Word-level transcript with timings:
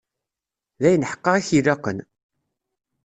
D 0.81 0.83
ayen 0.87 1.07
ḥeqqa 1.11 1.31
i 1.39 1.41
k-ilaqen. 1.47 1.97